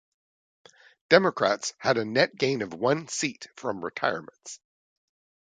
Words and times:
Democrats 1.09 1.75
had 1.77 1.97
a 1.99 2.03
net 2.05 2.35
gain 2.35 2.63
of 2.63 2.73
one 2.73 3.07
seat 3.07 3.45
from 3.55 3.85
retirements. 3.85 4.59